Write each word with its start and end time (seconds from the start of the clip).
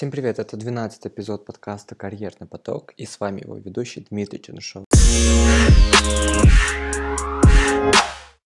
Всем 0.00 0.10
привет, 0.10 0.38
это 0.38 0.56
12 0.56 1.08
эпизод 1.08 1.44
подкаста 1.44 1.94
«Карьерный 1.94 2.48
поток» 2.48 2.94
и 2.96 3.04
с 3.04 3.20
вами 3.20 3.42
его 3.42 3.58
ведущий 3.58 4.06
Дмитрий 4.08 4.40
Чернышов. 4.40 4.86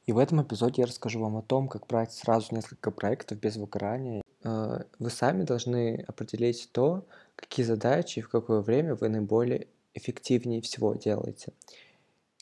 И 0.04 0.12
в 0.12 0.18
этом 0.18 0.42
эпизоде 0.42 0.82
я 0.82 0.86
расскажу 0.86 1.20
вам 1.20 1.38
о 1.38 1.42
том, 1.42 1.68
как 1.68 1.86
брать 1.86 2.12
сразу 2.12 2.54
несколько 2.54 2.90
проектов 2.90 3.40
без 3.40 3.56
выгорания. 3.56 4.20
Э, 4.44 4.80
вы 4.98 5.08
сами 5.08 5.44
должны 5.44 6.04
определить 6.06 6.68
то, 6.70 7.06
какие 7.34 7.64
задачи 7.64 8.18
и 8.18 8.22
в 8.22 8.28
какое 8.28 8.60
время 8.60 8.94
вы 8.94 9.08
наиболее 9.08 9.68
эффективнее 9.94 10.60
всего 10.60 10.92
делаете. 10.96 11.54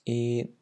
И 0.05 0.53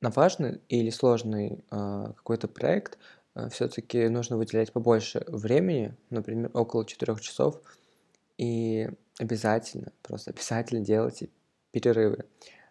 на 0.00 0.10
важный 0.10 0.60
или 0.68 0.90
сложный 0.90 1.64
э, 1.72 2.12
какой-то 2.14 2.46
проект 2.46 2.96
э, 3.34 3.48
все-таки 3.48 4.06
нужно 4.06 4.36
выделять 4.36 4.72
побольше 4.72 5.24
времени, 5.26 5.96
например, 6.10 6.52
около 6.54 6.86
4 6.86 7.16
часов, 7.16 7.60
и 8.38 8.88
обязательно, 9.18 9.92
просто 10.02 10.30
обязательно 10.30 10.84
делайте 10.84 11.28
перерывы. 11.72 12.24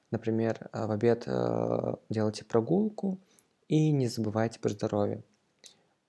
Например, 0.10 0.70
э, 0.72 0.88
в 0.88 0.92
обед 0.92 1.24
э, 1.28 1.96
делайте 2.10 2.46
прогулку 2.46 3.20
и 3.68 3.92
не 3.92 4.08
забывайте 4.08 4.60
про 4.60 4.70
здоровье. 4.70 5.24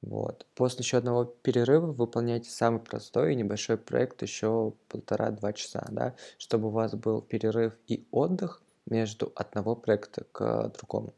Вот. 0.00 0.46
После 0.54 0.82
еще 0.82 0.98
одного 0.98 1.24
перерыва 1.24 1.92
выполняйте 1.92 2.50
самый 2.50 2.80
простой 2.80 3.32
и 3.32 3.36
небольшой 3.36 3.76
проект 3.76 4.22
еще 4.22 4.74
полтора-два 4.88 5.52
часа, 5.52 5.84
да, 5.90 6.14
чтобы 6.38 6.68
у 6.68 6.70
вас 6.70 6.94
был 6.94 7.20
перерыв 7.20 7.74
и 7.88 8.06
отдых 8.12 8.62
между 8.86 9.32
одного 9.34 9.74
проекта 9.74 10.24
к 10.30 10.72
другому. 10.78 11.14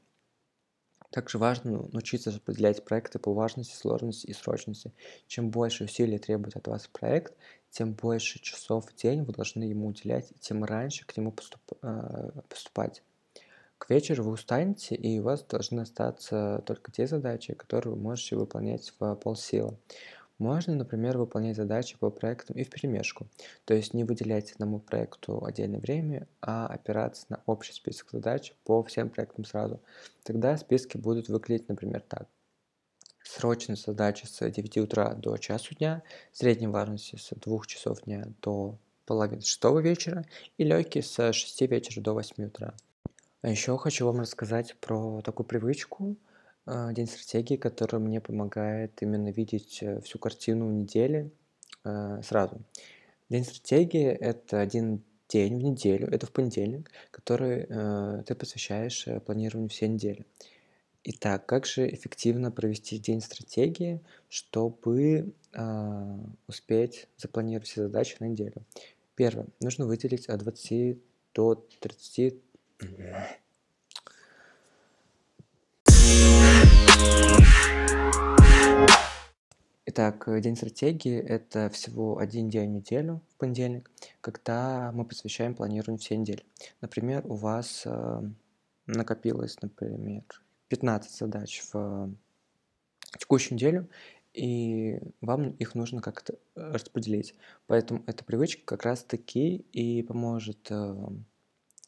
Также 1.11 1.39
важно 1.39 1.89
научиться 1.93 2.31
распределять 2.31 2.85
проекты 2.85 3.19
по 3.19 3.35
важности, 3.35 3.75
сложности 3.75 4.27
и 4.27 4.33
срочности. 4.33 4.93
Чем 5.27 5.51
больше 5.51 5.85
усилий 5.85 6.19
требует 6.19 6.57
от 6.57 6.69
вас 6.69 6.87
проект, 6.87 7.35
тем 7.71 7.95
больше 7.95 8.41
часов 8.41 8.87
в 8.87 8.95
день 8.95 9.23
вы 9.25 9.33
должны 9.33 9.65
ему 9.65 9.89
уделять, 9.89 10.31
и 10.31 10.39
тем 10.39 10.65
раньше 10.65 11.05
к 11.07 11.17
нему 11.17 11.33
поступ, 11.33 11.61
э, 11.83 12.31
поступать. 12.49 13.03
К 13.79 13.91
вечеру 13.91 14.25
вы 14.25 14.33
устанете, 14.33 14.95
и 14.95 15.19
у 15.19 15.23
вас 15.23 15.43
должны 15.43 15.81
остаться 15.81 16.63
только 16.67 16.93
те 16.93 17.07
задачи, 17.07 17.55
которые 17.55 17.95
вы 17.95 18.01
можете 18.01 18.37
выполнять 18.37 18.93
в 18.99 19.15
полсилы. 19.17 19.79
Можно, 20.41 20.75
например, 20.75 21.19
выполнять 21.19 21.57
задачи 21.57 21.99
по 21.99 22.09
проектам 22.09 22.57
и 22.57 22.65
в 22.65 22.71
перемешку, 22.71 23.29
то 23.67 23.75
есть 23.75 23.93
не 23.93 24.05
выделять 24.05 24.53
одному 24.53 24.81
проекту 24.81 25.45
отдельное 25.45 25.81
время, 25.81 26.27
а 26.41 26.67
опираться 26.67 27.27
на 27.29 27.43
общий 27.45 27.75
список 27.75 28.11
задач 28.11 28.55
по 28.65 28.83
всем 28.83 29.11
проектам 29.11 29.45
сразу. 29.45 29.83
Тогда 30.23 30.57
списки 30.57 30.97
будут 30.97 31.29
выглядеть, 31.29 31.69
например, 31.69 32.01
так. 32.09 32.27
Срочные 33.23 33.77
задачи 33.77 34.25
с 34.25 34.51
9 34.51 34.79
утра 34.79 35.13
до 35.13 35.37
часу 35.37 35.75
дня, 35.75 36.03
средней 36.33 36.69
важности 36.69 37.17
с 37.17 37.35
2 37.37 37.61
часов 37.67 38.05
дня 38.05 38.25
до 38.41 38.79
половины 39.05 39.43
шестого 39.43 39.81
вечера 39.81 40.25
и 40.57 40.65
легкие 40.65 41.03
с 41.03 41.35
6 41.35 41.61
вечера 41.69 42.01
до 42.01 42.15
8 42.15 42.47
утра. 42.47 42.73
А 43.43 43.51
еще 43.51 43.77
хочу 43.77 44.07
вам 44.07 44.21
рассказать 44.21 44.75
про 44.81 45.21
такую 45.21 45.47
привычку– 45.47 46.17
день 46.93 47.07
стратегии, 47.07 47.57
который 47.57 48.01
мне 48.01 48.21
помогает 48.21 49.03
именно 49.03 49.31
видеть 49.31 49.79
э, 49.83 50.01
всю 50.01 50.19
картину 50.19 50.71
недели 50.71 51.31
э, 51.85 52.21
сразу. 52.23 52.61
День 53.29 53.45
стратегии– 53.45 54.07
это 54.21 54.61
один 54.61 55.03
день 55.29 55.59
в 55.59 55.63
неделю, 55.63 56.09
это 56.09 56.27
в 56.27 56.33
понедельник, 56.33 56.91
который 57.11 57.67
э, 57.69 58.23
ты 58.27 58.35
посвящаешь 58.35 59.07
планированию 59.25 59.69
всей 59.69 59.89
недели. 59.89 60.27
Итак, 61.03 61.47
как 61.47 61.65
же 61.65 61.89
эффективно 61.89 62.51
провести 62.51 62.99
день 62.99 63.21
стратегии, 63.21 64.01
чтобы 64.29 65.33
э, 65.53 66.19
успеть 66.47 67.09
запланировать 67.17 67.69
все 67.69 67.83
задачи 67.83 68.17
на 68.21 68.27
неделю? 68.27 68.65
Первое. 69.15 69.47
Нужно 69.61 69.87
выделить 69.87 70.29
от 70.29 70.41
20 70.41 70.99
до 71.35 71.55
30 71.81 72.35
Итак, 79.93 80.29
э, 80.29 80.41
день 80.41 80.55
стратегии– 80.55 81.19
это 81.19 81.69
всего 81.69 82.19
один 82.19 82.49
день 82.49 82.71
в 82.71 82.75
неделю, 82.75 83.23
в 83.29 83.37
понедельник, 83.39 83.91
когда 84.21 84.93
мы 84.95 85.05
посвящаем 85.05 85.55
планированию 85.55 85.99
всей 85.99 86.17
недели. 86.17 86.45
Например, 86.81 87.23
у 87.27 87.35
вас 87.35 87.83
э, 87.87 88.23
накопилось, 88.87 89.61
например, 89.61 90.23
15 90.69 91.11
задач 91.11 91.63
в 91.73 92.15
текущую 93.19 93.57
неделю, 93.57 93.89
и 94.33 95.01
вам 95.21 95.51
их 95.51 95.75
нужно 95.75 96.01
как-то 96.01 96.39
распределить. 96.55 97.35
Поэтому 97.67 98.05
эта 98.07 98.25
привычка 98.25 98.63
как 98.65 98.85
раз-таки 98.85 99.57
и 99.73 100.03
поможет 100.03 100.71
э, 100.71 101.09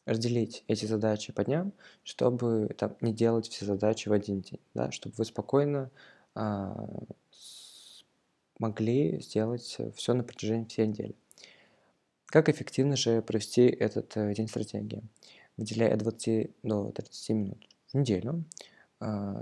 разделить 0.05 0.63
эти 0.67 0.85
задачи 0.85 1.31
по 1.33 1.43
дням, 1.43 1.73
чтобы 2.03 2.69
там, 2.77 2.95
не 3.01 3.13
делать 3.13 3.47
все 3.47 3.65
задачи 3.65 4.09
в 4.09 4.13
один 4.13 4.41
день, 4.41 4.59
да, 4.73 4.91
чтобы 4.91 5.15
вы 5.17 5.25
спокойно 5.25 5.91
э, 6.35 6.75
могли 8.59 9.21
сделать 9.21 9.77
все 9.95 10.13
на 10.13 10.23
протяжении 10.23 10.65
всей 10.65 10.87
недели. 10.87 11.15
Как 12.25 12.49
эффективно 12.49 12.95
же 12.95 13.21
провести 13.21 13.67
этот 13.67 14.17
э, 14.17 14.33
день 14.33 14.47
стратегии? 14.47 15.03
Выделяя 15.55 15.93
от 15.93 15.99
20 15.99 16.51
до 16.63 16.91
30 16.91 17.29
минут 17.29 17.67
в 17.87 17.93
неделю, 17.93 18.31
а, 18.31 18.62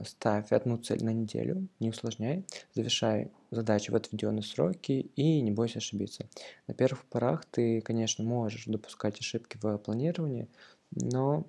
ставь 0.06 0.52
одну 0.52 0.78
цель 0.78 1.04
на 1.04 1.12
неделю, 1.12 1.68
не 1.80 1.90
усложняй, 1.90 2.46
завершай 2.74 3.32
задачи 3.52 3.92
в 3.92 3.96
отведенные 3.96 4.44
сроки 4.44 5.12
и 5.16 5.42
не 5.42 5.52
бойся 5.52 5.80
ошибиться. 5.80 6.28
На 6.68 6.74
первых 6.74 7.06
порах 7.06 7.46
ты, 7.46 7.82
конечно, 7.82 8.24
можешь 8.24 8.66
допускать 8.66 9.20
ошибки 9.20 9.58
в 9.62 9.78
планировании, 9.78 10.48
но 10.92 11.46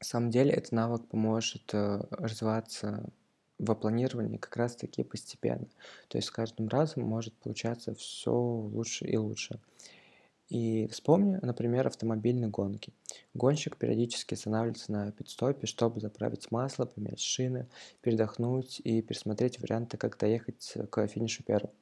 на 0.00 0.04
самом 0.04 0.30
деле 0.30 0.50
этот 0.50 0.72
навык 0.72 1.06
поможет 1.06 1.72
э, 1.72 2.02
развиваться 2.10 3.10
во 3.58 3.74
планировании 3.74 4.36
как 4.36 4.56
раз 4.56 4.76
таки 4.76 5.02
постепенно. 5.02 5.66
То 6.08 6.18
есть 6.18 6.28
с 6.28 6.30
каждым 6.30 6.68
разом 6.68 7.04
может 7.04 7.34
получаться 7.34 7.94
все 7.94 8.32
лучше 8.32 9.06
и 9.06 9.16
лучше. 9.16 9.60
И 10.54 10.86
вспомни, 10.86 11.40
например, 11.42 11.88
автомобильные 11.88 12.48
гонки. 12.48 12.92
Гонщик 13.34 13.76
периодически 13.76 14.34
останавливается 14.34 14.92
на 14.92 15.10
пидстопе, 15.10 15.66
чтобы 15.66 15.98
заправить 15.98 16.52
масло, 16.52 16.84
поменять 16.84 17.18
шины, 17.18 17.66
передохнуть 18.02 18.80
и 18.84 19.02
пересмотреть 19.02 19.58
варианты, 19.58 19.96
как 19.96 20.16
доехать 20.16 20.74
к 20.90 21.08
финишу 21.08 21.42
первым. 21.42 21.72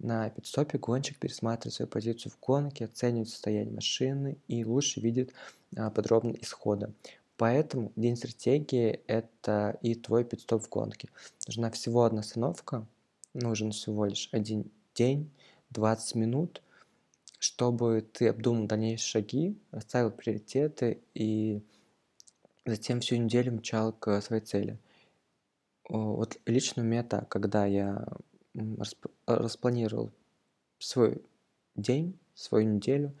На 0.00 0.28
пидстопе 0.28 0.76
гонщик 0.76 1.20
пересматривает 1.20 1.74
свою 1.74 1.88
позицию 1.88 2.32
в 2.32 2.44
гонке, 2.44 2.86
оценивает 2.86 3.28
состояние 3.28 3.72
машины 3.72 4.38
и 4.48 4.64
лучше 4.64 5.00
видит 5.00 5.32
а, 5.76 5.90
подробно 5.90 6.32
исхода. 6.32 6.92
Поэтому 7.36 7.92
день 7.94 8.16
стратегии– 8.16 9.02
это 9.06 9.78
и 9.82 9.94
твой 9.94 10.24
пидстоп 10.24 10.64
в 10.64 10.68
гонке. 10.68 11.08
Нужна 11.46 11.70
всего 11.70 12.02
одна 12.02 12.22
остановка, 12.22 12.88
нужен 13.34 13.70
всего 13.70 14.04
лишь 14.04 14.28
один 14.32 14.68
день, 14.96 15.30
20 15.70 16.16
минут, 16.16 16.60
чтобы 17.38 18.02
ты 18.12 18.28
обдумал 18.28 18.66
дальнейшие 18.66 19.06
шаги, 19.06 19.58
расставил 19.70 20.10
приоритеты 20.10 21.00
и 21.14 21.62
затем 22.64 23.00
всю 23.00 23.16
неделю 23.16 23.52
мчал 23.52 23.92
к 23.92 24.20
своей 24.20 24.42
цели. 24.42 24.78
Вот 25.88 26.38
лично 26.46 26.82
у 26.82 26.86
меня 26.86 27.04
так, 27.04 27.28
когда 27.28 27.66
я 27.66 28.06
расп 28.54 29.06
распланировал 29.26 30.10
свой 30.78 31.22
день, 31.74 32.18
свою 32.34 32.68
неделю, 32.68 33.14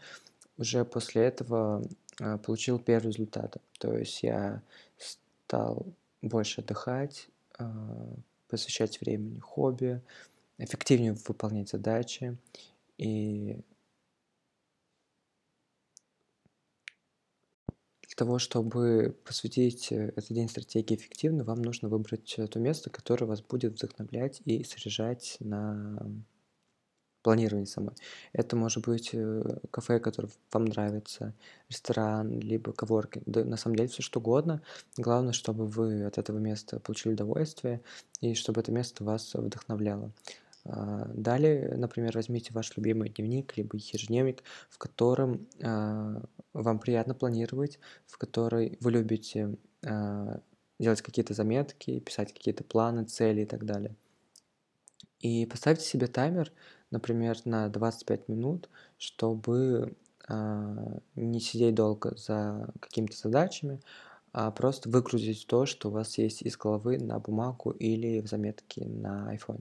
уже 0.58 0.84
после 0.84 1.24
этого 1.24 1.82
а, 2.20 2.38
получил 2.38 2.78
первые 2.78 3.12
результаты. 3.12 3.60
То 3.78 3.96
есть 3.96 4.22
я 4.22 4.62
стал 4.96 5.86
больше 6.22 6.62
отдыхать, 6.62 7.28
а, 7.58 8.14
посвящать 8.48 9.00
времени 9.00 9.38
хобби, 9.38 10.00
эффективнее 10.58 11.12
выполнять 11.12 11.68
задачи. 11.68 12.36
И 12.98 13.60
того, 18.16 18.38
чтобы 18.38 19.16
посвятить 19.24 19.92
э, 19.92 20.08
этот 20.16 20.32
день 20.32 20.48
стратегии 20.48 20.96
эффективно, 20.96 21.44
вам 21.44 21.62
нужно 21.62 21.88
выбрать 21.88 22.34
э, 22.38 22.46
то 22.48 22.58
место, 22.58 22.90
которое 22.90 23.26
вас 23.26 23.42
будет 23.42 23.74
вдохновлять 23.74 24.40
и 24.44 24.64
содержать 24.64 25.36
на 25.40 25.98
планирование 27.22 27.66
самой. 27.66 27.94
Это 28.32 28.56
может 28.56 28.86
быть 28.86 29.10
э, 29.12 29.58
кафе, 29.70 30.00
которое 30.00 30.30
вам 30.52 30.64
нравится, 30.64 31.34
ресторан, 31.68 32.40
либо 32.40 32.72
коворкинг. 32.72 33.24
Да, 33.26 33.44
на 33.44 33.56
самом 33.56 33.76
деле 33.76 33.88
все 33.88 34.02
что 34.02 34.20
угодно. 34.20 34.62
Главное, 34.96 35.32
чтобы 35.32 35.66
вы 35.66 36.04
от 36.04 36.18
этого 36.18 36.38
места 36.38 36.80
получили 36.80 37.12
удовольствие 37.12 37.82
и 38.20 38.34
чтобы 38.34 38.60
это 38.60 38.72
место 38.72 39.04
вас 39.04 39.34
вдохновляло. 39.34 40.10
А, 40.68 41.10
далее, 41.14 41.74
например, 41.76 42.12
возьмите 42.14 42.52
ваш 42.52 42.76
любимый 42.76 43.10
дневник, 43.10 43.56
либо 43.56 43.76
ежедневник, 43.76 44.42
в 44.68 44.78
котором 44.78 45.46
э, 45.60 46.20
вам 46.52 46.78
приятно 46.78 47.14
планировать, 47.14 47.78
в 48.06 48.18
которой 48.18 48.78
вы 48.80 48.92
любите 48.92 49.56
э, 49.82 50.38
делать 50.78 51.02
какие-то 51.02 51.34
заметки, 51.34 52.00
писать 52.00 52.32
какие-то 52.32 52.64
планы, 52.64 53.04
цели 53.04 53.42
и 53.42 53.46
так 53.46 53.64
далее. 53.64 53.94
И 55.20 55.46
поставьте 55.46 55.84
себе 55.84 56.06
таймер 56.06 56.52
например, 56.90 57.38
на 57.44 57.68
25 57.68 58.28
минут, 58.28 58.68
чтобы 58.98 59.96
а, 60.28 60.98
не 61.14 61.40
сидеть 61.40 61.74
долго 61.74 62.16
за 62.16 62.68
какими-то 62.80 63.16
задачами, 63.16 63.80
а 64.32 64.50
просто 64.50 64.88
выгрузить 64.88 65.46
то, 65.46 65.66
что 65.66 65.88
у 65.88 65.92
вас 65.92 66.18
есть 66.18 66.42
из 66.42 66.56
головы 66.56 66.98
на 66.98 67.18
бумагу 67.18 67.70
или 67.70 68.20
в 68.20 68.26
заметке 68.26 68.86
на 68.86 69.34
iPhone. 69.34 69.60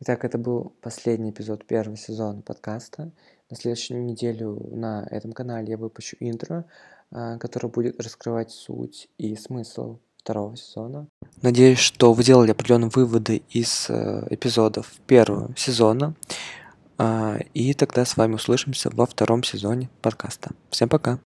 Итак, 0.00 0.24
это 0.24 0.38
был 0.38 0.74
последний 0.82 1.30
эпизод 1.30 1.66
первого 1.66 1.96
сезона 1.96 2.42
подкаста. 2.42 3.12
На 3.48 3.56
следующую 3.56 4.04
неделю 4.04 4.60
на 4.72 5.06
этом 5.10 5.32
канале 5.32 5.70
я 5.70 5.76
выпущу 5.76 6.16
интро, 6.18 6.64
а, 7.10 7.38
которое 7.38 7.68
будет 7.68 8.00
раскрывать 8.02 8.50
суть 8.50 9.08
и 9.18 9.36
смысл 9.36 9.98
второго 10.18 10.56
сезона. 10.56 11.06
Надеюсь, 11.42 11.78
что 11.78 12.12
вы 12.12 12.24
делали 12.24 12.50
определенные 12.50 12.90
выводы 12.92 13.42
из 13.50 13.86
э, 13.88 14.26
эпизодов 14.30 14.90
первого 15.06 15.54
сезона. 15.56 16.14
А, 16.98 17.38
и 17.52 17.72
тогда 17.74 18.04
с 18.04 18.16
вами 18.16 18.34
услышимся 18.34 18.90
во 18.90 19.06
втором 19.06 19.44
сезоне 19.44 19.90
подкаста. 20.02 20.50
Всем 20.70 20.88
пока! 20.88 21.20